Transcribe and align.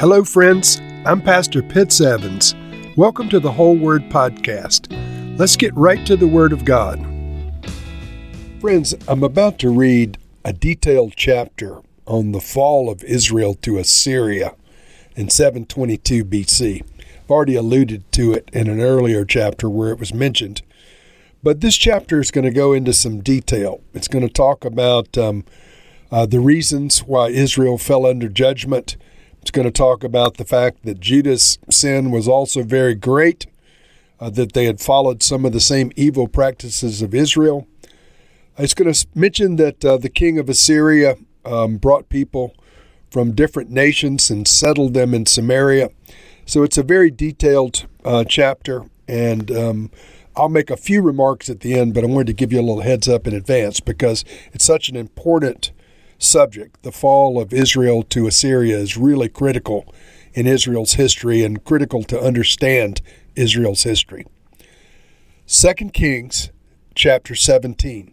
Hello, 0.00 0.22
friends. 0.22 0.80
I'm 1.04 1.20
Pastor 1.20 1.60
Pitts 1.60 2.00
Evans. 2.00 2.54
Welcome 2.96 3.28
to 3.30 3.40
the 3.40 3.50
Whole 3.50 3.76
Word 3.76 4.02
Podcast. 4.02 4.86
Let's 5.36 5.56
get 5.56 5.74
right 5.74 6.06
to 6.06 6.16
the 6.16 6.28
Word 6.28 6.52
of 6.52 6.64
God. 6.64 7.04
Friends, 8.60 8.94
I'm 9.08 9.24
about 9.24 9.58
to 9.58 9.70
read 9.70 10.16
a 10.44 10.52
detailed 10.52 11.14
chapter 11.16 11.80
on 12.06 12.30
the 12.30 12.40
fall 12.40 12.88
of 12.88 13.02
Israel 13.02 13.54
to 13.54 13.78
Assyria 13.78 14.54
in 15.16 15.30
722 15.30 16.24
BC. 16.24 16.84
I've 17.24 17.30
already 17.30 17.56
alluded 17.56 18.12
to 18.12 18.32
it 18.34 18.50
in 18.52 18.68
an 18.68 18.80
earlier 18.80 19.24
chapter 19.24 19.68
where 19.68 19.90
it 19.90 19.98
was 19.98 20.14
mentioned. 20.14 20.62
But 21.42 21.60
this 21.60 21.76
chapter 21.76 22.20
is 22.20 22.30
going 22.30 22.44
to 22.44 22.52
go 22.52 22.72
into 22.72 22.92
some 22.92 23.20
detail. 23.20 23.80
It's 23.94 24.06
going 24.06 24.24
to 24.24 24.32
talk 24.32 24.64
about 24.64 25.18
um, 25.18 25.44
uh, 26.12 26.24
the 26.24 26.38
reasons 26.38 27.00
why 27.00 27.30
Israel 27.30 27.78
fell 27.78 28.06
under 28.06 28.28
judgment. 28.28 28.96
It's 29.40 29.50
going 29.50 29.66
to 29.66 29.72
talk 29.72 30.04
about 30.04 30.36
the 30.36 30.44
fact 30.44 30.84
that 30.84 31.00
Judah's 31.00 31.58
sin 31.70 32.10
was 32.10 32.28
also 32.28 32.62
very 32.62 32.94
great, 32.94 33.46
uh, 34.20 34.30
that 34.30 34.52
they 34.52 34.66
had 34.66 34.80
followed 34.80 35.22
some 35.22 35.44
of 35.44 35.52
the 35.52 35.60
same 35.60 35.92
evil 35.96 36.28
practices 36.28 37.02
of 37.02 37.14
Israel. 37.14 37.66
It's 38.58 38.74
going 38.74 38.92
to 38.92 39.06
mention 39.14 39.56
that 39.56 39.84
uh, 39.84 39.96
the 39.96 40.08
king 40.08 40.38
of 40.38 40.48
Assyria 40.48 41.16
um, 41.44 41.76
brought 41.76 42.08
people 42.08 42.54
from 43.10 43.34
different 43.34 43.70
nations 43.70 44.30
and 44.30 44.46
settled 44.46 44.94
them 44.94 45.14
in 45.14 45.26
Samaria. 45.26 45.90
So 46.44 46.62
it's 46.62 46.78
a 46.78 46.82
very 46.82 47.10
detailed 47.10 47.86
uh, 48.04 48.24
chapter, 48.24 48.84
and 49.06 49.50
um, 49.50 49.90
I'll 50.36 50.48
make 50.48 50.70
a 50.70 50.76
few 50.76 51.02
remarks 51.02 51.48
at 51.48 51.60
the 51.60 51.74
end, 51.74 51.94
but 51.94 52.04
I 52.04 52.06
wanted 52.06 52.28
to 52.28 52.32
give 52.32 52.52
you 52.52 52.60
a 52.60 52.62
little 52.62 52.82
heads 52.82 53.08
up 53.08 53.26
in 53.26 53.34
advance 53.34 53.80
because 53.80 54.24
it's 54.52 54.64
such 54.64 54.88
an 54.88 54.96
important 54.96 55.72
subject. 56.18 56.82
The 56.82 56.92
fall 56.92 57.40
of 57.40 57.52
Israel 57.52 58.02
to 58.04 58.26
Assyria 58.26 58.76
is 58.76 58.96
really 58.96 59.28
critical 59.28 59.92
in 60.34 60.46
Israel's 60.46 60.94
history 60.94 61.42
and 61.42 61.64
critical 61.64 62.02
to 62.04 62.20
understand 62.20 63.00
Israel's 63.34 63.84
history. 63.84 64.26
2 65.46 65.74
Kings 65.92 66.50
chapter 66.94 67.34
17. 67.34 68.12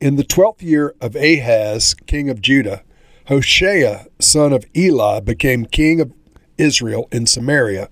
In 0.00 0.16
the 0.16 0.24
twelfth 0.24 0.62
year 0.62 0.94
of 1.00 1.16
Ahaz, 1.16 1.94
king 2.06 2.28
of 2.28 2.42
Judah, 2.42 2.82
Hoshea, 3.28 4.06
son 4.20 4.52
of 4.52 4.66
Elah, 4.76 5.22
became 5.22 5.64
king 5.64 6.00
of 6.00 6.12
Israel 6.58 7.08
in 7.10 7.26
Samaria, 7.26 7.88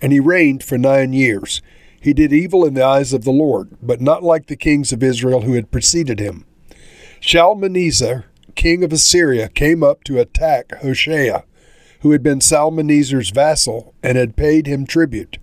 and 0.00 0.12
he 0.12 0.20
reigned 0.20 0.64
for 0.64 0.76
nine 0.76 1.12
years. 1.12 1.62
He 2.00 2.12
did 2.12 2.32
evil 2.32 2.64
in 2.64 2.74
the 2.74 2.84
eyes 2.84 3.12
of 3.12 3.24
the 3.24 3.30
Lord, 3.30 3.78
but 3.80 4.00
not 4.00 4.22
like 4.22 4.46
the 4.46 4.56
kings 4.56 4.92
of 4.92 5.02
Israel 5.02 5.42
who 5.42 5.54
had 5.54 5.70
preceded 5.70 6.18
him. 6.18 6.44
Shalmaneser, 7.20 8.26
king 8.54 8.82
of 8.84 8.92
Assyria, 8.92 9.48
came 9.48 9.82
up 9.82 10.04
to 10.04 10.18
attack 10.18 10.72
Hoshea, 10.80 11.44
who 12.00 12.12
had 12.12 12.22
been 12.22 12.40
Shalmaneser's 12.40 13.30
vassal 13.30 13.94
and 14.02 14.16
had 14.16 14.36
paid 14.36 14.66
him 14.66 14.86
tribute. 14.86 15.38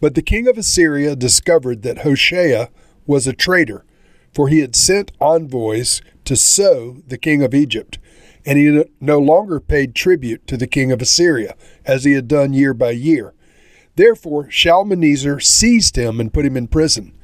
But 0.00 0.14
the 0.14 0.22
king 0.22 0.46
of 0.46 0.58
Assyria 0.58 1.16
discovered 1.16 1.82
that 1.82 1.98
Hoshea 1.98 2.68
was 3.06 3.26
a 3.26 3.32
traitor, 3.32 3.84
for 4.32 4.48
he 4.48 4.60
had 4.60 4.76
sent 4.76 5.12
envoys 5.20 6.02
to 6.24 6.36
So, 6.36 6.98
the 7.06 7.18
king 7.18 7.42
of 7.42 7.54
Egypt, 7.54 7.98
and 8.44 8.58
he 8.58 8.84
no 9.00 9.18
longer 9.18 9.60
paid 9.60 9.94
tribute 9.94 10.46
to 10.46 10.56
the 10.56 10.66
king 10.66 10.92
of 10.92 11.02
Assyria, 11.02 11.54
as 11.84 12.04
he 12.04 12.12
had 12.12 12.28
done 12.28 12.52
year 12.52 12.74
by 12.74 12.90
year. 12.90 13.34
Therefore, 13.96 14.48
Shalmaneser 14.50 15.40
seized 15.40 15.96
him 15.96 16.20
and 16.20 16.32
put 16.32 16.44
him 16.44 16.56
in 16.56 16.68
prison. 16.68 17.18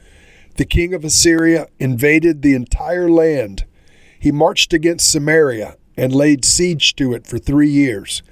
The 0.56 0.64
king 0.64 0.94
of 0.94 1.04
Assyria 1.04 1.68
invaded 1.78 2.42
the 2.42 2.54
entire 2.54 3.08
land. 3.08 3.64
He 4.24 4.32
marched 4.32 4.72
against 4.72 5.12
Samaria 5.12 5.76
and 5.98 6.14
laid 6.14 6.46
siege 6.46 6.96
to 6.96 7.12
it 7.12 7.26
for 7.26 7.36
three 7.36 7.68
years. 7.68 8.22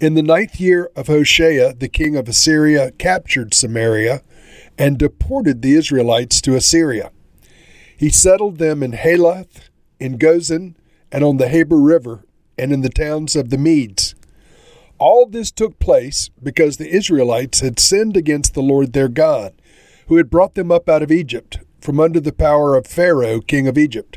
In 0.00 0.14
the 0.14 0.22
ninth 0.22 0.58
year 0.58 0.90
of 0.96 1.08
Hoshea, 1.08 1.74
the 1.74 1.90
king 1.90 2.16
of 2.16 2.26
Assyria 2.26 2.92
captured 2.92 3.52
Samaria 3.52 4.22
and 4.78 4.96
deported 4.96 5.60
the 5.60 5.74
Israelites 5.74 6.40
to 6.40 6.56
Assyria. 6.56 7.10
He 7.98 8.08
settled 8.08 8.56
them 8.56 8.82
in 8.82 8.92
Halath, 8.92 9.68
in 10.00 10.16
Gozan, 10.16 10.74
and 11.12 11.22
on 11.22 11.36
the 11.36 11.48
Habor 11.48 11.86
River, 11.86 12.24
and 12.56 12.72
in 12.72 12.80
the 12.80 12.88
towns 12.88 13.36
of 13.36 13.50
the 13.50 13.58
Medes. 13.58 14.14
All 14.96 15.26
this 15.26 15.50
took 15.50 15.78
place 15.78 16.30
because 16.42 16.78
the 16.78 16.88
Israelites 16.88 17.60
had 17.60 17.78
sinned 17.78 18.16
against 18.16 18.54
the 18.54 18.62
Lord 18.62 18.94
their 18.94 19.08
God, 19.08 19.52
who 20.06 20.16
had 20.16 20.30
brought 20.30 20.54
them 20.54 20.72
up 20.72 20.88
out 20.88 21.02
of 21.02 21.12
Egypt, 21.12 21.58
from 21.78 22.00
under 22.00 22.20
the 22.20 22.32
power 22.32 22.74
of 22.74 22.86
Pharaoh, 22.86 23.42
king 23.42 23.68
of 23.68 23.76
Egypt. 23.76 24.16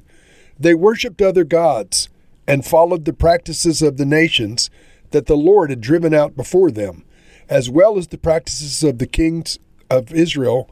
They 0.59 0.73
worshipped 0.73 1.21
other 1.21 1.43
gods 1.43 2.09
and 2.47 2.65
followed 2.65 3.05
the 3.05 3.13
practices 3.13 3.81
of 3.81 3.97
the 3.97 4.05
nations 4.05 4.69
that 5.11 5.27
the 5.27 5.37
Lord 5.37 5.69
had 5.69 5.81
driven 5.81 6.13
out 6.13 6.35
before 6.35 6.71
them, 6.71 7.05
as 7.47 7.69
well 7.69 7.97
as 7.97 8.07
the 8.07 8.17
practices 8.17 8.83
of 8.83 8.97
the 8.99 9.07
kings 9.07 9.57
of 9.89 10.13
Israel 10.13 10.69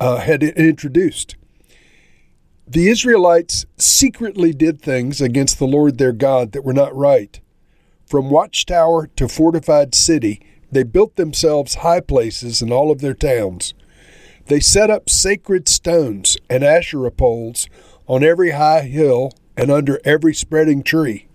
uh, 0.00 0.18
had 0.18 0.42
introduced. 0.42 1.36
The 2.66 2.88
Israelites 2.88 3.64
secretly 3.76 4.52
did 4.52 4.82
things 4.82 5.20
against 5.20 5.58
the 5.58 5.66
Lord 5.66 5.98
their 5.98 6.12
God 6.12 6.52
that 6.52 6.64
were 6.64 6.72
not 6.72 6.94
right 6.94 7.40
from 8.06 8.30
watchtower 8.30 9.08
to 9.16 9.28
fortified 9.28 9.94
city, 9.94 10.40
they 10.70 10.84
built 10.84 11.16
themselves 11.16 11.76
high 11.76 12.00
places 12.00 12.62
in 12.62 12.72
all 12.72 12.90
of 12.90 13.00
their 13.00 13.14
towns. 13.14 13.74
They 14.46 14.60
set 14.60 14.90
up 14.90 15.10
sacred 15.10 15.68
stones 15.68 16.36
and 16.48 16.62
Asherah 16.62 17.10
poles 17.10 17.68
on 18.06 18.22
every 18.22 18.50
high 18.50 18.82
hill 18.82 19.32
and 19.56 19.70
under 19.70 20.00
every 20.04 20.34
spreading 20.34 20.82
tree. 20.82 21.26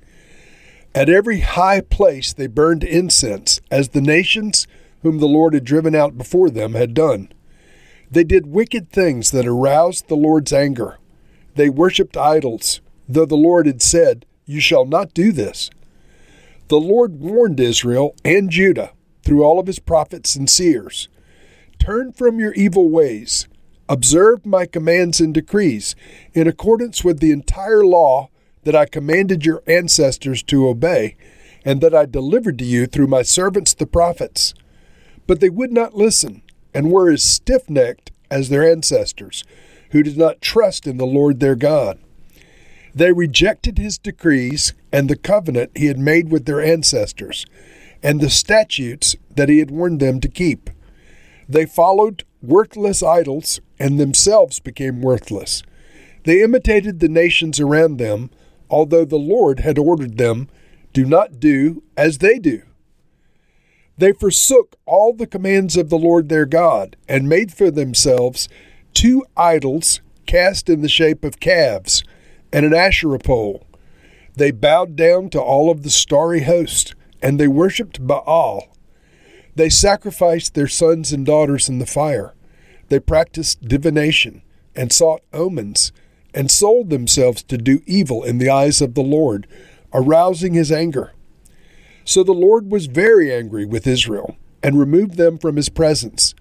At 0.94 1.10
every 1.10 1.40
high 1.40 1.82
place 1.82 2.34
they 2.34 2.48
burned 2.48 2.84
incense, 2.84 3.62
as 3.70 3.90
the 3.90 4.02
nations 4.02 4.68
whom 5.02 5.20
the 5.20 5.28
Lord 5.28 5.54
had 5.54 5.64
driven 5.64 5.96
out 5.96 6.18
before 6.18 6.50
them 6.50 6.74
had 6.74 6.94
done. 6.94 7.32
They 8.10 8.24
did 8.24 8.48
wicked 8.48 8.90
things 8.90 9.32
that 9.32 9.48
aroused 9.48 10.08
the 10.08 10.16
Lord's 10.16 10.52
anger. 10.52 10.98
They 11.56 11.70
worshipped 11.70 12.18
idols, 12.18 12.82
though 13.08 13.26
the 13.26 13.36
Lord 13.36 13.68
had 13.68 13.82
said, 13.82 14.26
You 14.46 14.60
shall 14.60 14.86
not 14.86 15.14
do 15.14 15.32
this. 15.32 15.70
The 16.68 16.80
Lord 16.80 17.20
warned 17.20 17.60
Israel 17.60 18.16
and 18.24 18.50
Judah 18.50 18.92
through 19.24 19.44
all 19.44 19.60
of 19.60 19.68
his 19.68 19.80
prophets 19.80 20.36
and 20.36 20.50
seers 20.50 21.08
Turn 21.80 22.12
from 22.12 22.40
your 22.40 22.54
evil 22.54 22.90
ways, 22.90 23.48
observe 23.92 24.46
my 24.46 24.66
commands 24.66 25.20
and 25.20 25.34
decrees 25.34 25.96
in 26.34 26.48
accordance 26.48 27.04
with 27.04 27.20
the 27.20 27.32
entire 27.32 27.86
law 27.86 28.30
that 28.64 28.74
I 28.74 28.86
commanded 28.86 29.46
your 29.46 29.62
ancestors 29.68 30.42
to 30.44 30.70
obey, 30.70 31.18
and 31.66 31.82
that 31.82 31.94
I 31.94 32.06
delivered 32.06 32.58
to 32.60 32.64
you 32.64 32.86
through 32.88 33.08
my 33.08 33.22
servants 33.22 33.74
the 33.74 33.86
prophets. 33.86 34.54
But 35.28 35.42
they 35.42 35.50
would 35.50 35.74
not 35.74 35.94
listen, 35.94 36.42
and 36.74 36.90
were 36.90 37.12
as 37.12 37.22
stiff 37.22 37.70
necked 37.70 38.12
as 38.30 38.48
their 38.48 38.64
ancestors, 38.64 39.44
who 39.90 40.04
did 40.04 40.18
not 40.18 40.40
trust 40.40 40.88
in 40.88 40.96
the 40.96 41.06
Lord 41.06 41.42
their 41.42 41.58
God. 41.58 42.00
They 42.96 43.12
rejected 43.12 43.78
his 43.78 43.98
decrees 43.98 44.74
and 44.94 45.10
the 45.10 45.18
covenant 45.18 45.72
he 45.76 45.88
had 45.88 46.00
made 46.00 46.32
with 46.32 46.46
their 46.46 46.62
ancestors, 46.62 47.46
and 48.02 48.22
the 48.22 48.30
statutes 48.30 49.18
that 49.36 49.50
he 49.50 49.60
had 49.60 49.70
warned 49.70 50.00
them 50.00 50.22
to 50.22 50.30
keep. 50.30 50.70
They 51.50 51.66
followed 51.66 52.24
worthless 52.42 53.04
idols 53.04 53.60
and 53.80 54.00
themselves 54.00 54.60
became 54.60 55.02
worthless. 55.02 55.64
They 56.24 56.44
imitated 56.44 57.00
the 57.00 57.10
nations 57.10 57.60
around 57.60 57.98
them, 57.98 58.30
although 58.70 59.06
the 59.06 59.18
Lord 59.18 59.62
had 59.62 59.78
ordered 59.78 60.18
them, 60.18 60.50
Do 60.94 61.06
not 61.06 61.40
do 61.40 61.84
as 61.98 62.20
they 62.20 62.40
do. 62.40 62.64
They 63.98 64.14
forsook 64.14 64.76
all 64.86 65.14
the 65.14 65.28
commands 65.28 65.78
of 65.78 65.90
the 65.90 65.98
Lord 65.98 66.30
their 66.30 66.46
God, 66.46 66.96
and 67.08 67.30
made 67.30 67.54
for 67.54 67.70
themselves 67.70 68.50
two 68.94 69.24
idols 69.38 70.02
cast 70.26 70.70
in 70.70 70.82
the 70.82 70.90
shape 70.90 71.24
of 71.24 71.40
calves 71.40 72.04
and 72.54 72.66
an 72.66 72.74
Asherah 72.74 73.20
pole. 73.20 73.66
They 74.36 74.52
bowed 74.52 74.96
down 74.96 75.30
to 75.32 75.42
all 75.42 75.70
of 75.70 75.84
the 75.84 75.90
starry 75.90 76.44
host, 76.44 76.96
and 77.22 77.40
they 77.40 77.48
worshipped 77.48 78.06
Baal. 78.06 78.68
They 79.56 79.70
sacrificed 79.70 80.54
their 80.54 80.68
sons 80.68 81.12
and 81.12 81.26
daughters 81.26 81.70
in 81.70 81.80
the 81.80 81.86
fire. 81.86 82.34
They 82.90 83.00
practiced 83.00 83.68
divination 83.68 84.42
and 84.76 84.92
sought 84.92 85.22
omens, 85.34 85.92
and 86.34 86.50
sold 86.50 86.90
themselves 86.90 87.44
to 87.44 87.58
do 87.58 87.82
evil 87.86 88.24
in 88.24 88.38
the 88.38 88.50
eyes 88.50 88.82
of 88.82 88.94
the 88.94 89.02
Lord, 89.02 89.48
arousing 89.94 90.54
his 90.54 90.72
anger. 90.72 91.14
So 92.06 92.24
the 92.24 92.32
Lord 92.32 92.72
was 92.72 92.86
very 92.86 93.34
angry 93.34 93.66
with 93.66 93.86
Israel, 93.86 94.38
and 94.64 94.80
removed 94.80 95.18
them 95.18 95.38
from 95.38 95.58
his 95.58 95.70
presence. 95.70 96.34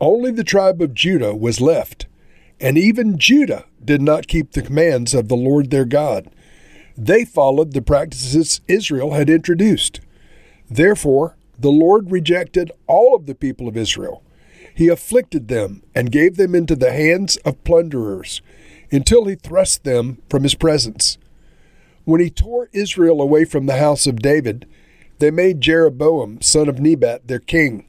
Only 0.00 0.32
the 0.32 0.44
tribe 0.44 0.82
of 0.82 0.94
Judah 0.94 1.34
was 1.34 1.60
left, 1.60 2.06
and 2.60 2.76
even 2.76 3.18
Judah 3.18 3.66
did 3.84 4.02
not 4.02 4.26
keep 4.26 4.52
the 4.52 4.62
commands 4.62 5.14
of 5.14 5.28
the 5.28 5.36
Lord 5.36 5.70
their 5.70 5.84
God. 5.84 6.28
They 6.96 7.24
followed 7.24 7.72
the 7.72 7.82
practices 7.82 8.60
Israel 8.66 9.12
had 9.12 9.30
introduced. 9.30 10.00
Therefore, 10.68 11.36
the 11.60 11.70
Lord 11.70 12.10
rejected 12.10 12.72
all 12.86 13.14
of 13.14 13.26
the 13.26 13.34
people 13.34 13.68
of 13.68 13.76
Israel. 13.76 14.22
He 14.74 14.88
afflicted 14.88 15.48
them 15.48 15.82
and 15.94 16.10
gave 16.10 16.36
them 16.36 16.54
into 16.54 16.74
the 16.74 16.92
hands 16.92 17.36
of 17.38 17.62
plunderers 17.64 18.40
until 18.90 19.26
he 19.26 19.34
thrust 19.34 19.84
them 19.84 20.22
from 20.30 20.42
his 20.42 20.54
presence. 20.54 21.18
When 22.04 22.20
he 22.20 22.30
tore 22.30 22.70
Israel 22.72 23.20
away 23.20 23.44
from 23.44 23.66
the 23.66 23.76
house 23.76 24.06
of 24.06 24.22
David, 24.22 24.66
they 25.18 25.30
made 25.30 25.60
Jeroboam, 25.60 26.40
son 26.40 26.68
of 26.68 26.80
Nebat, 26.80 27.28
their 27.28 27.38
king. 27.38 27.86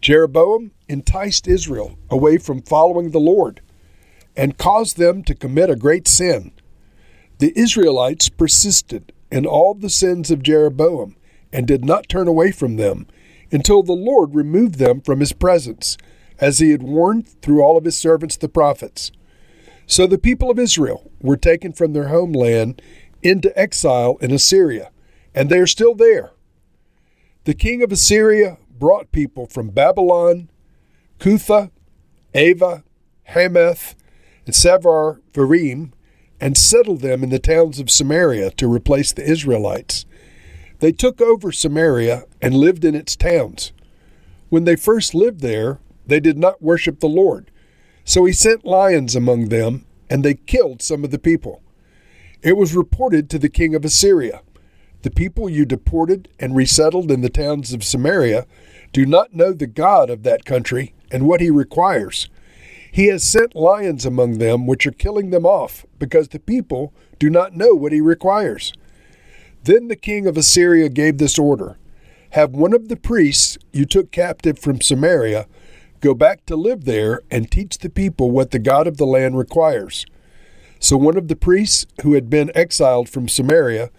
Jeroboam 0.00 0.70
enticed 0.88 1.48
Israel 1.48 1.98
away 2.10 2.38
from 2.38 2.62
following 2.62 3.10
the 3.10 3.18
Lord 3.18 3.60
and 4.36 4.56
caused 4.56 4.98
them 4.98 5.24
to 5.24 5.34
commit 5.34 5.68
a 5.68 5.76
great 5.76 6.06
sin. 6.06 6.52
The 7.38 7.52
Israelites 7.58 8.28
persisted 8.28 9.12
in 9.32 9.46
all 9.46 9.74
the 9.74 9.90
sins 9.90 10.30
of 10.30 10.42
Jeroboam 10.44 11.16
and 11.54 11.68
did 11.68 11.84
not 11.84 12.08
turn 12.08 12.26
away 12.26 12.50
from 12.50 12.76
them 12.76 13.06
until 13.52 13.84
the 13.84 13.92
Lord 13.92 14.34
removed 14.34 14.74
them 14.74 15.00
from 15.00 15.20
his 15.20 15.32
presence, 15.32 15.96
as 16.40 16.58
he 16.58 16.70
had 16.70 16.82
warned 16.82 17.28
through 17.40 17.62
all 17.62 17.78
of 17.78 17.84
his 17.84 17.96
servants 17.96 18.36
the 18.36 18.48
prophets. 18.48 19.12
So 19.86 20.06
the 20.06 20.18
people 20.18 20.50
of 20.50 20.58
Israel 20.58 21.12
were 21.20 21.36
taken 21.36 21.72
from 21.72 21.92
their 21.92 22.08
homeland 22.08 22.82
into 23.22 23.56
exile 23.56 24.18
in 24.20 24.32
Assyria, 24.32 24.90
and 25.32 25.48
they 25.48 25.58
are 25.58 25.66
still 25.66 25.94
there. 25.94 26.32
The 27.44 27.54
king 27.54 27.82
of 27.82 27.92
Assyria 27.92 28.58
brought 28.76 29.12
people 29.12 29.46
from 29.46 29.70
Babylon, 29.70 30.50
Cutha, 31.20 31.70
Ava, 32.34 32.82
Hamath, 33.28 33.94
and 34.44 34.54
Sepharvaim, 34.54 35.20
Varim, 35.32 35.92
and 36.40 36.58
settled 36.58 37.00
them 37.00 37.22
in 37.22 37.30
the 37.30 37.38
towns 37.38 37.78
of 37.78 37.90
Samaria 37.90 38.50
to 38.52 38.70
replace 38.70 39.12
the 39.12 39.24
Israelites. 39.24 40.04
They 40.84 40.92
took 40.92 41.22
over 41.22 41.50
Samaria 41.50 42.24
and 42.42 42.52
lived 42.52 42.84
in 42.84 42.94
its 42.94 43.16
towns. 43.16 43.72
When 44.50 44.64
they 44.64 44.76
first 44.76 45.14
lived 45.14 45.40
there, 45.40 45.80
they 46.06 46.20
did 46.20 46.36
not 46.36 46.60
worship 46.60 47.00
the 47.00 47.06
Lord. 47.06 47.50
So 48.04 48.26
he 48.26 48.34
sent 48.34 48.66
lions 48.66 49.16
among 49.16 49.48
them, 49.48 49.86
and 50.10 50.22
they 50.22 50.34
killed 50.34 50.82
some 50.82 51.02
of 51.02 51.10
the 51.10 51.18
people. 51.18 51.62
It 52.42 52.58
was 52.58 52.76
reported 52.76 53.30
to 53.30 53.38
the 53.38 53.48
king 53.48 53.74
of 53.74 53.82
Assyria 53.82 54.42
The 55.00 55.10
people 55.10 55.48
you 55.48 55.64
deported 55.64 56.28
and 56.38 56.54
resettled 56.54 57.10
in 57.10 57.22
the 57.22 57.30
towns 57.30 57.72
of 57.72 57.82
Samaria 57.82 58.46
do 58.92 59.06
not 59.06 59.32
know 59.32 59.54
the 59.54 59.66
God 59.66 60.10
of 60.10 60.22
that 60.24 60.44
country 60.44 60.92
and 61.10 61.26
what 61.26 61.40
he 61.40 61.48
requires. 61.48 62.28
He 62.92 63.06
has 63.06 63.24
sent 63.24 63.56
lions 63.56 64.04
among 64.04 64.36
them, 64.36 64.66
which 64.66 64.86
are 64.86 64.92
killing 64.92 65.30
them 65.30 65.46
off, 65.46 65.86
because 65.98 66.28
the 66.28 66.38
people 66.38 66.92
do 67.18 67.30
not 67.30 67.56
know 67.56 67.72
what 67.72 67.92
he 67.92 68.02
requires. 68.02 68.74
Then 69.64 69.88
the 69.88 69.96
king 69.96 70.26
of 70.26 70.36
Assyria 70.36 70.90
gave 70.90 71.16
this 71.16 71.38
order 71.38 71.78
Have 72.30 72.50
one 72.50 72.74
of 72.74 72.88
the 72.88 72.96
priests 72.96 73.56
you 73.72 73.86
took 73.86 74.10
captive 74.10 74.58
from 74.58 74.80
Samaria 74.80 75.46
go 76.00 76.12
back 76.12 76.44
to 76.44 76.54
live 76.54 76.84
there 76.84 77.22
and 77.30 77.50
teach 77.50 77.78
the 77.78 77.88
people 77.88 78.30
what 78.30 78.50
the 78.50 78.58
God 78.58 78.86
of 78.86 78.98
the 78.98 79.06
land 79.06 79.38
requires. 79.38 80.04
So 80.78 80.98
one 80.98 81.16
of 81.16 81.28
the 81.28 81.36
priests 81.36 81.86
who 82.02 82.12
had 82.12 82.28
been 82.28 82.52
exiled 82.54 83.08
from 83.08 83.26
Samaria 83.26 83.90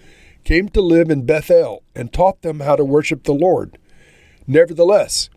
came 0.43 0.69
to 0.69 0.81
live 0.81 1.09
in 1.09 1.25
Bethel 1.25 1.81
and 1.95 2.13
taught 2.13 2.43
them 2.43 2.59
how 2.59 2.75
to 2.75 2.85
worship 2.85 3.23
the 3.23 3.33
Lord. 3.33 3.79
Nevertheless, 4.45 5.31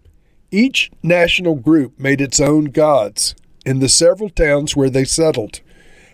each 0.50 0.90
national 1.02 1.54
group 1.54 1.98
made 1.98 2.20
its 2.20 2.38
own 2.38 2.66
gods 2.66 3.34
in 3.64 3.78
the 3.78 3.88
several 3.88 4.28
towns 4.28 4.76
where 4.76 4.90
they 4.90 5.04
settled, 5.04 5.62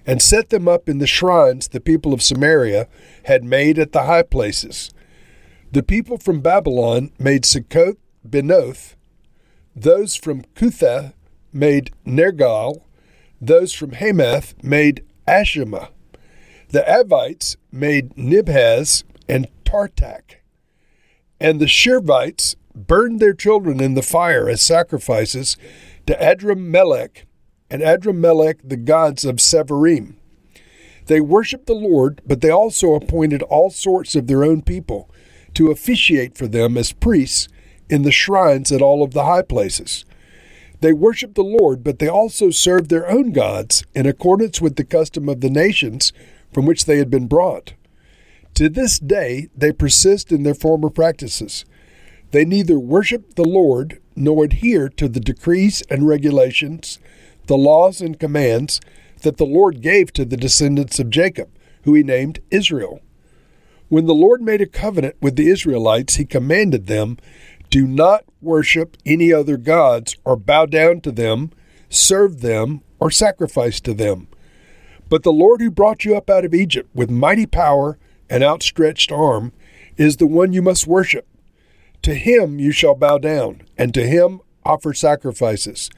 and 0.06 0.20
set 0.20 0.50
them 0.50 0.68
up 0.68 0.88
in 0.88 0.98
the 0.98 1.06
shrines 1.06 1.68
the 1.68 1.80
people 1.80 2.12
of 2.12 2.22
Samaria 2.22 2.88
had 3.24 3.44
made 3.44 3.78
at 3.78 3.92
the 3.92 4.02
high 4.02 4.22
places. 4.22 4.92
The 5.72 5.82
people 5.82 6.18
from 6.18 6.40
Babylon 6.40 7.10
made 7.18 7.44
Succoth 7.44 7.96
Benoth, 8.28 8.94
those 9.74 10.14
from 10.14 10.42
Cutha 10.54 11.14
made 11.52 11.90
Nergal, 12.06 12.82
those 13.40 13.72
from 13.72 13.92
Hamath 13.92 14.54
made 14.62 15.04
Ashima. 15.26 15.88
The 16.68 16.84
Avites 16.88 17.56
made 17.72 18.14
Nibhaz 18.14 19.04
and 19.28 19.48
Tartak, 19.64 20.36
and 21.40 21.60
the 21.60 21.66
Shirvites 21.66 22.54
burned 22.74 23.20
their 23.20 23.34
children 23.34 23.80
in 23.80 23.94
the 23.94 24.02
fire 24.02 24.48
as 24.48 24.62
sacrifices 24.62 25.56
to 26.06 26.14
Adrammelech 26.14 27.24
and 27.74 27.82
Anammelech, 27.82 28.60
the 28.62 28.76
gods 28.76 29.24
of 29.24 29.38
Sepharvaim. 29.38 30.14
They 31.06 31.20
worshiped 31.20 31.66
the 31.66 31.74
Lord, 31.74 32.22
but 32.24 32.40
they 32.40 32.48
also 32.48 32.94
appointed 32.94 33.42
all 33.42 33.68
sorts 33.68 34.14
of 34.14 34.28
their 34.28 34.44
own 34.44 34.62
people 34.62 35.10
to 35.54 35.72
officiate 35.72 36.38
for 36.38 36.46
them 36.46 36.78
as 36.78 36.92
priests 36.92 37.48
in 37.90 38.02
the 38.02 38.12
shrines 38.12 38.70
at 38.70 38.80
all 38.80 39.02
of 39.02 39.12
the 39.12 39.24
high 39.24 39.42
places. 39.42 40.04
They 40.82 40.92
worshiped 40.92 41.34
the 41.34 41.42
Lord, 41.42 41.82
but 41.82 41.98
they 41.98 42.06
also 42.06 42.50
served 42.50 42.90
their 42.90 43.10
own 43.10 43.32
gods 43.32 43.82
in 43.92 44.06
accordance 44.06 44.60
with 44.60 44.76
the 44.76 44.84
custom 44.84 45.28
of 45.28 45.40
the 45.40 45.50
nations 45.50 46.12
from 46.52 46.66
which 46.66 46.84
they 46.84 46.98
had 46.98 47.10
been 47.10 47.26
brought. 47.26 47.74
To 48.54 48.68
this 48.68 49.00
day, 49.00 49.48
they 49.56 49.72
persist 49.72 50.30
in 50.30 50.44
their 50.44 50.54
former 50.54 50.90
practices. 50.90 51.64
They 52.30 52.44
neither 52.44 52.78
worship 52.78 53.34
the 53.34 53.42
Lord 53.42 54.00
nor 54.14 54.44
adhere 54.44 54.88
to 54.90 55.08
the 55.08 55.18
decrees 55.18 55.82
and 55.90 56.06
regulations 56.06 57.00
the 57.46 57.56
laws 57.56 58.00
and 58.00 58.18
commands 58.18 58.80
that 59.22 59.36
the 59.36 59.46
Lord 59.46 59.80
gave 59.80 60.12
to 60.12 60.24
the 60.24 60.36
descendants 60.36 60.98
of 60.98 61.10
Jacob, 61.10 61.50
who 61.82 61.94
he 61.94 62.02
named 62.02 62.40
Israel. 62.50 63.00
When 63.88 64.06
the 64.06 64.14
Lord 64.14 64.42
made 64.42 64.60
a 64.60 64.66
covenant 64.66 65.16
with 65.20 65.36
the 65.36 65.48
Israelites, 65.48 66.16
he 66.16 66.24
commanded 66.24 66.86
them, 66.86 67.18
Do 67.70 67.86
not 67.86 68.24
worship 68.40 68.96
any 69.04 69.32
other 69.32 69.56
gods, 69.56 70.16
or 70.24 70.36
bow 70.36 70.66
down 70.66 71.00
to 71.02 71.12
them, 71.12 71.50
serve 71.88 72.40
them, 72.40 72.80
or 72.98 73.10
sacrifice 73.10 73.80
to 73.80 73.94
them. 73.94 74.28
But 75.08 75.22
the 75.22 75.32
Lord 75.32 75.60
who 75.60 75.70
brought 75.70 76.04
you 76.04 76.16
up 76.16 76.30
out 76.30 76.44
of 76.44 76.54
Egypt 76.54 76.88
with 76.94 77.10
mighty 77.10 77.46
power 77.46 77.98
and 78.30 78.42
outstretched 78.42 79.12
arm 79.12 79.52
is 79.96 80.16
the 80.16 80.26
one 80.26 80.52
you 80.52 80.62
must 80.62 80.86
worship. 80.86 81.26
To 82.02 82.14
him 82.14 82.58
you 82.58 82.72
shall 82.72 82.94
bow 82.94 83.18
down, 83.18 83.62
and 83.78 83.94
to 83.94 84.06
him 84.06 84.40
offer 84.64 84.92
sacrifices. 84.92 85.90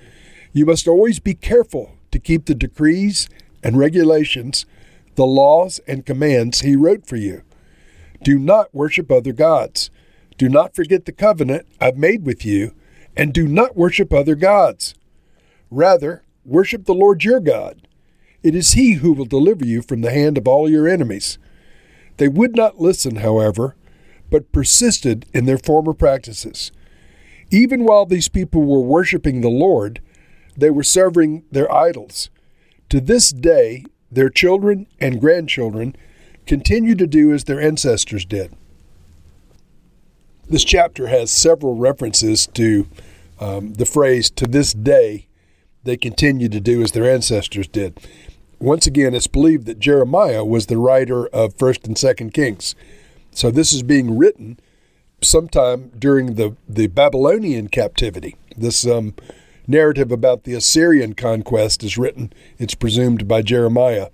You 0.56 0.64
must 0.64 0.88
always 0.88 1.18
be 1.18 1.34
careful 1.34 1.96
to 2.12 2.18
keep 2.18 2.46
the 2.46 2.54
decrees 2.54 3.28
and 3.62 3.76
regulations, 3.76 4.64
the 5.14 5.26
laws 5.26 5.80
and 5.86 6.06
commands 6.06 6.62
he 6.62 6.74
wrote 6.74 7.06
for 7.06 7.16
you. 7.16 7.42
Do 8.22 8.38
not 8.38 8.74
worship 8.74 9.12
other 9.12 9.34
gods. 9.34 9.90
Do 10.38 10.48
not 10.48 10.74
forget 10.74 11.04
the 11.04 11.12
covenant 11.12 11.66
I've 11.78 11.98
made 11.98 12.24
with 12.24 12.46
you, 12.46 12.74
and 13.14 13.34
do 13.34 13.46
not 13.46 13.76
worship 13.76 14.14
other 14.14 14.34
gods. 14.34 14.94
Rather, 15.70 16.22
worship 16.42 16.86
the 16.86 16.94
Lord 16.94 17.22
your 17.22 17.40
God. 17.40 17.86
It 18.42 18.54
is 18.54 18.72
he 18.72 18.94
who 18.94 19.12
will 19.12 19.26
deliver 19.26 19.66
you 19.66 19.82
from 19.82 20.00
the 20.00 20.10
hand 20.10 20.38
of 20.38 20.48
all 20.48 20.70
your 20.70 20.88
enemies. 20.88 21.36
They 22.16 22.28
would 22.28 22.56
not 22.56 22.80
listen, 22.80 23.16
however, 23.16 23.76
but 24.30 24.52
persisted 24.52 25.26
in 25.34 25.44
their 25.44 25.58
former 25.58 25.92
practices. 25.92 26.72
Even 27.50 27.84
while 27.84 28.06
these 28.06 28.28
people 28.28 28.62
were 28.62 28.80
worshiping 28.80 29.42
the 29.42 29.50
Lord, 29.50 30.00
they 30.56 30.70
were 30.70 30.82
serving 30.82 31.44
their 31.50 31.72
idols. 31.72 32.30
To 32.88 33.00
this 33.00 33.30
day, 33.30 33.84
their 34.10 34.30
children 34.30 34.86
and 35.00 35.20
grandchildren 35.20 35.96
continue 36.46 36.94
to 36.94 37.06
do 37.06 37.32
as 37.32 37.44
their 37.44 37.60
ancestors 37.60 38.25
did. 38.25 38.54
This 40.48 40.64
chapter 40.64 41.08
has 41.08 41.30
several 41.32 41.75
references 41.75 42.46
to 42.48 42.86
um, 43.38 43.75
the 43.75 43.86
phrase, 43.86 44.30
to 44.30 44.46
this 44.46 44.72
day, 44.72 45.26
they 45.84 45.96
continue 45.96 46.48
to 46.48 46.60
do 46.60 46.82
as 46.82 46.92
their 46.92 47.10
ancestors 47.10 47.68
did. 47.68 47.98
Once 48.58 48.86
again, 48.86 49.14
it's 49.14 49.26
believed 49.26 49.66
that 49.66 49.78
Jeremiah 49.78 50.44
was 50.44 50.66
the 50.66 50.78
writer 50.78 51.26
of 51.28 51.56
1st 51.56 51.86
and 51.86 51.96
2nd 51.96 52.32
Kings. 52.32 52.75
So 53.32 53.50
this 53.50 53.72
is 53.72 53.82
being 53.82 54.16
written 54.16 54.58
sometime 55.20 55.90
during 55.98 56.34
the, 56.34 56.56
the 56.66 56.86
Babylonian 56.86 57.68
captivity. 57.68 58.36
This 58.56 58.86
um, 58.86 59.14
narrative 59.66 60.12
about 60.12 60.44
the 60.44 60.54
Assyrian 60.54 61.14
conquest 61.14 61.82
is 61.82 61.99
written, 61.99 62.32
it's 62.58 62.75
presumed, 62.75 63.26
by 63.26 63.42
Jeremiah 63.42 64.08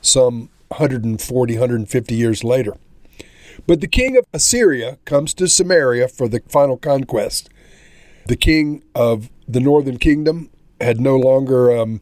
some 0.00 0.48
140, 0.68 1.54
150 1.54 2.14
years 2.14 2.44
later. 2.44 2.76
But 3.66 3.80
the 3.80 3.88
king 3.88 4.16
of 4.16 4.24
Assyria 4.32 4.98
comes 5.04 5.34
to 5.34 5.48
Samaria 5.48 6.08
for 6.08 6.28
the 6.28 6.40
final 6.48 6.76
conquest. 6.76 7.50
The 8.26 8.36
king 8.36 8.82
of 8.94 9.28
the 9.48 9.60
northern 9.60 9.98
kingdom 9.98 10.50
had 10.80 11.00
no 11.00 11.16
longer 11.16 11.76
um, 11.76 12.00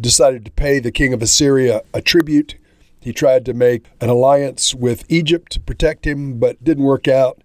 decided 0.00 0.44
to 0.44 0.50
pay 0.50 0.78
the 0.78 0.90
king 0.90 1.12
of 1.12 1.22
Assyria 1.22 1.82
a 1.94 2.00
tribute. 2.00 2.56
He 3.00 3.12
tried 3.12 3.44
to 3.44 3.54
make 3.54 3.86
an 4.00 4.08
alliance 4.08 4.74
with 4.74 5.04
Egypt 5.08 5.52
to 5.52 5.60
protect 5.60 6.06
him, 6.06 6.38
but 6.38 6.62
didn't 6.64 6.84
work 6.84 7.06
out. 7.06 7.40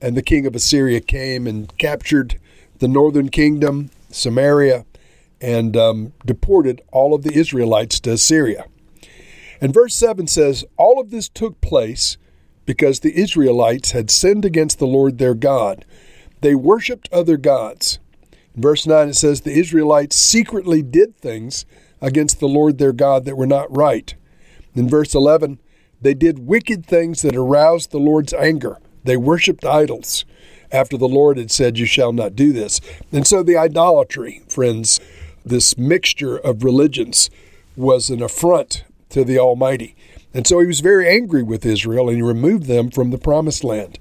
And 0.00 0.16
the 0.16 0.22
king 0.22 0.46
of 0.46 0.56
Assyria 0.56 1.00
came 1.00 1.46
and 1.46 1.76
captured 1.78 2.40
the 2.78 2.88
northern 2.88 3.28
kingdom 3.28 3.90
Samaria, 4.14 4.84
and 5.40 5.76
um, 5.76 6.12
deported 6.24 6.80
all 6.92 7.14
of 7.14 7.22
the 7.22 7.34
Israelites 7.34 8.00
to 8.00 8.12
Assyria. 8.12 8.64
And 9.60 9.74
verse 9.74 9.94
7 9.94 10.26
says, 10.26 10.64
All 10.76 11.00
of 11.00 11.10
this 11.10 11.28
took 11.28 11.60
place 11.60 12.16
because 12.66 13.00
the 13.00 13.18
Israelites 13.18 13.90
had 13.90 14.10
sinned 14.10 14.44
against 14.44 14.78
the 14.78 14.86
Lord 14.86 15.18
their 15.18 15.34
God. 15.34 15.84
They 16.40 16.54
worshiped 16.54 17.08
other 17.12 17.36
gods. 17.36 17.98
In 18.54 18.62
verse 18.62 18.86
9 18.86 19.08
it 19.08 19.14
says, 19.14 19.40
The 19.40 19.58
Israelites 19.58 20.16
secretly 20.16 20.82
did 20.82 21.16
things 21.16 21.66
against 22.00 22.40
the 22.40 22.48
Lord 22.48 22.78
their 22.78 22.92
God 22.92 23.24
that 23.24 23.36
were 23.36 23.46
not 23.46 23.74
right. 23.74 24.14
In 24.74 24.88
verse 24.88 25.14
11, 25.14 25.60
they 26.00 26.14
did 26.14 26.46
wicked 26.46 26.84
things 26.84 27.22
that 27.22 27.36
aroused 27.36 27.90
the 27.90 27.98
Lord's 27.98 28.34
anger, 28.34 28.78
They 29.04 29.16
worshiped 29.16 29.64
idols 29.64 30.24
after 30.74 30.98
the 30.98 31.08
Lord 31.08 31.38
had 31.38 31.50
said, 31.50 31.78
You 31.78 31.86
shall 31.86 32.12
not 32.12 32.36
do 32.36 32.52
this. 32.52 32.80
And 33.12 33.26
so 33.26 33.42
the 33.42 33.56
idolatry, 33.56 34.42
friends, 34.48 35.00
this 35.44 35.78
mixture 35.78 36.36
of 36.36 36.64
religions, 36.64 37.30
was 37.76 38.10
an 38.10 38.22
affront 38.22 38.84
to 39.10 39.24
the 39.24 39.38
Almighty. 39.38 39.94
And 40.34 40.46
so 40.46 40.58
he 40.58 40.66
was 40.66 40.80
very 40.80 41.08
angry 41.08 41.42
with 41.42 41.64
Israel 41.64 42.08
and 42.08 42.16
he 42.16 42.22
removed 42.22 42.64
them 42.64 42.90
from 42.90 43.10
the 43.10 43.18
promised 43.18 43.62
land. 43.62 43.98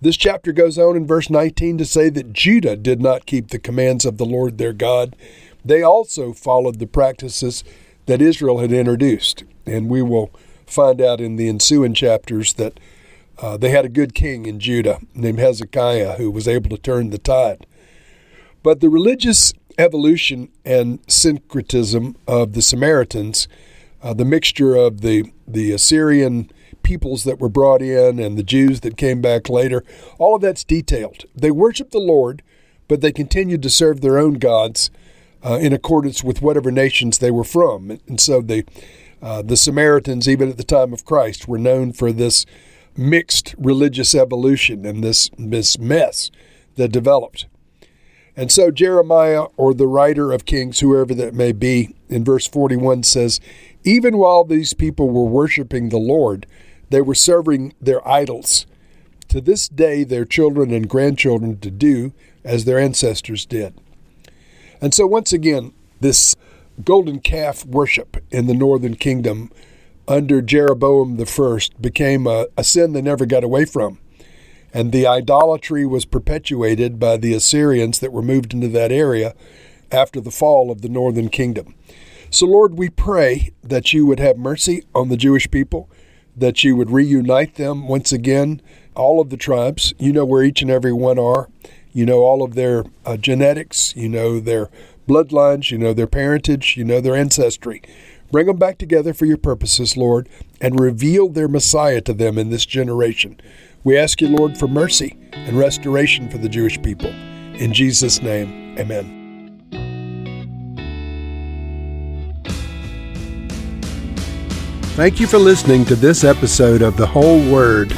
This 0.00 0.16
chapter 0.16 0.52
goes 0.52 0.78
on 0.78 0.96
in 0.96 1.06
verse 1.06 1.30
19 1.30 1.78
to 1.78 1.84
say 1.84 2.10
that 2.10 2.32
Judah 2.32 2.76
did 2.76 3.00
not 3.00 3.24
keep 3.24 3.48
the 3.48 3.58
commands 3.58 4.04
of 4.04 4.18
the 4.18 4.26
Lord 4.26 4.58
their 4.58 4.72
God. 4.72 5.16
They 5.64 5.82
also 5.82 6.32
followed 6.32 6.78
the 6.78 6.86
practices 6.86 7.64
that 8.06 8.20
Israel 8.20 8.58
had 8.58 8.72
introduced. 8.72 9.44
And 9.64 9.88
we 9.88 10.02
will 10.02 10.30
find 10.66 11.00
out 11.00 11.20
in 11.20 11.36
the 11.36 11.48
ensuing 11.48 11.94
chapters 11.94 12.54
that 12.54 12.78
uh, 13.38 13.56
they 13.56 13.70
had 13.70 13.84
a 13.84 13.88
good 13.88 14.14
king 14.14 14.46
in 14.46 14.60
Judah 14.60 15.00
named 15.14 15.38
Hezekiah 15.38 16.14
who 16.14 16.30
was 16.30 16.46
able 16.48 16.70
to 16.70 16.78
turn 16.78 17.10
the 17.10 17.18
tide. 17.18 17.66
But 18.62 18.80
the 18.80 18.88
religious 18.88 19.52
evolution 19.78 20.48
and 20.64 21.00
syncretism 21.08 22.16
of 22.26 22.52
the 22.52 22.62
Samaritans, 22.62 23.48
uh, 24.02 24.14
the 24.14 24.24
mixture 24.24 24.76
of 24.76 25.00
the, 25.00 25.32
the 25.46 25.72
Assyrian 25.72 26.50
peoples 26.82 27.24
that 27.24 27.40
were 27.40 27.48
brought 27.48 27.82
in 27.82 28.18
and 28.18 28.38
the 28.38 28.42
Jews 28.42 28.80
that 28.80 28.96
came 28.96 29.20
back 29.20 29.48
later, 29.48 29.82
all 30.18 30.36
of 30.36 30.42
that's 30.42 30.64
detailed. 30.64 31.24
They 31.34 31.50
worshiped 31.50 31.92
the 31.92 31.98
Lord, 31.98 32.42
but 32.88 33.00
they 33.00 33.12
continued 33.12 33.62
to 33.62 33.70
serve 33.70 34.00
their 34.00 34.18
own 34.18 34.34
gods 34.34 34.90
uh, 35.44 35.58
in 35.60 35.72
accordance 35.72 36.22
with 36.22 36.40
whatever 36.40 36.70
nations 36.70 37.18
they 37.18 37.30
were 37.30 37.44
from. 37.44 37.98
And 38.06 38.20
so 38.20 38.40
the, 38.40 38.64
uh, 39.20 39.42
the 39.42 39.56
Samaritans, 39.56 40.28
even 40.28 40.48
at 40.48 40.56
the 40.56 40.64
time 40.64 40.92
of 40.92 41.04
Christ, 41.04 41.48
were 41.48 41.58
known 41.58 41.92
for 41.92 42.12
this 42.12 42.46
mixed 42.96 43.54
religious 43.58 44.14
evolution 44.14 44.84
and 44.86 45.02
this, 45.02 45.30
this 45.38 45.78
mess 45.78 46.30
that 46.76 46.92
developed. 46.92 47.46
And 48.36 48.50
so 48.50 48.70
Jeremiah, 48.70 49.44
or 49.56 49.74
the 49.74 49.86
writer 49.86 50.32
of 50.32 50.44
Kings, 50.44 50.80
whoever 50.80 51.14
that 51.14 51.34
may 51.34 51.52
be, 51.52 51.94
in 52.08 52.24
verse 52.24 52.46
41 52.46 53.04
says, 53.04 53.40
Even 53.84 54.18
while 54.18 54.44
these 54.44 54.74
people 54.74 55.08
were 55.10 55.24
worshiping 55.24 55.88
the 55.88 55.98
Lord, 55.98 56.46
they 56.90 57.00
were 57.00 57.14
serving 57.14 57.74
their 57.80 58.06
idols. 58.06 58.66
To 59.28 59.40
this 59.40 59.68
day, 59.68 60.04
their 60.04 60.24
children 60.24 60.72
and 60.72 60.88
grandchildren 60.88 61.58
to 61.60 61.70
do 61.70 62.12
as 62.44 62.64
their 62.64 62.78
ancestors 62.78 63.46
did. 63.46 63.74
And 64.80 64.92
so, 64.92 65.06
once 65.06 65.32
again, 65.32 65.72
this 66.00 66.36
golden 66.84 67.20
calf 67.20 67.64
worship 67.64 68.16
in 68.30 68.46
the 68.46 68.54
northern 68.54 68.96
kingdom 68.96 69.50
under 70.06 70.42
Jeroboam 70.42 71.18
I 71.20 71.58
became 71.80 72.26
a, 72.26 72.46
a 72.56 72.64
sin 72.64 72.92
they 72.92 73.02
never 73.02 73.26
got 73.26 73.44
away 73.44 73.64
from. 73.64 73.98
And 74.72 74.90
the 74.90 75.06
idolatry 75.06 75.86
was 75.86 76.04
perpetuated 76.04 76.98
by 76.98 77.16
the 77.16 77.32
Assyrians 77.32 78.00
that 78.00 78.12
were 78.12 78.22
moved 78.22 78.52
into 78.52 78.68
that 78.68 78.90
area 78.90 79.34
after 79.92 80.20
the 80.20 80.32
fall 80.32 80.70
of 80.70 80.82
the 80.82 80.88
northern 80.88 81.28
kingdom. 81.28 81.74
So, 82.30 82.46
Lord, 82.46 82.76
we 82.76 82.90
pray 82.90 83.52
that 83.62 83.92
you 83.92 84.06
would 84.06 84.18
have 84.18 84.36
mercy 84.36 84.82
on 84.92 85.08
the 85.08 85.16
Jewish 85.16 85.48
people, 85.50 85.88
that 86.36 86.64
you 86.64 86.74
would 86.74 86.90
reunite 86.90 87.54
them 87.54 87.86
once 87.86 88.10
again, 88.10 88.60
all 88.96 89.20
of 89.20 89.30
the 89.30 89.36
tribes. 89.36 89.94
You 89.98 90.12
know 90.12 90.24
where 90.24 90.42
each 90.42 90.60
and 90.60 90.70
every 90.70 90.92
one 90.92 91.18
are. 91.18 91.48
You 91.92 92.04
know 92.04 92.22
all 92.22 92.42
of 92.42 92.54
their 92.54 92.84
uh, 93.06 93.16
genetics. 93.16 93.94
You 93.94 94.08
know 94.08 94.40
their 94.40 94.68
bloodlines. 95.08 95.70
You 95.70 95.78
know 95.78 95.94
their 95.94 96.08
parentage. 96.08 96.76
You 96.76 96.82
know 96.82 97.00
their 97.00 97.14
ancestry. 97.14 97.82
Bring 98.34 98.48
them 98.48 98.56
back 98.56 98.78
together 98.78 99.14
for 99.14 99.26
your 99.26 99.36
purposes, 99.36 99.96
Lord, 99.96 100.28
and 100.60 100.80
reveal 100.80 101.28
their 101.28 101.46
Messiah 101.46 102.00
to 102.00 102.12
them 102.12 102.36
in 102.36 102.50
this 102.50 102.66
generation. 102.66 103.40
We 103.84 103.96
ask 103.96 104.20
you, 104.20 104.26
Lord, 104.26 104.58
for 104.58 104.66
mercy 104.66 105.16
and 105.34 105.56
restoration 105.56 106.28
for 106.28 106.38
the 106.38 106.48
Jewish 106.48 106.82
people. 106.82 107.10
In 107.10 107.72
Jesus' 107.72 108.20
name, 108.20 108.76
amen. 108.76 109.70
Thank 114.96 115.20
you 115.20 115.28
for 115.28 115.38
listening 115.38 115.84
to 115.84 115.94
this 115.94 116.24
episode 116.24 116.82
of 116.82 116.96
The 116.96 117.06
Whole 117.06 117.38
Word. 117.52 117.92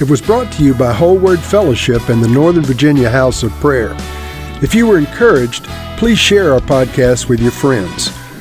It 0.00 0.08
was 0.08 0.22
brought 0.22 0.52
to 0.52 0.62
you 0.62 0.74
by 0.74 0.92
Whole 0.92 1.18
Word 1.18 1.40
Fellowship 1.40 2.08
and 2.08 2.22
the 2.22 2.28
Northern 2.28 2.62
Virginia 2.62 3.10
House 3.10 3.42
of 3.42 3.50
Prayer. 3.54 3.96
If 4.62 4.76
you 4.76 4.86
were 4.86 4.98
encouraged, 4.98 5.64
please 5.98 6.20
share 6.20 6.52
our 6.52 6.60
podcast 6.60 7.28
with 7.28 7.40
your 7.40 7.50
friends. 7.50 8.16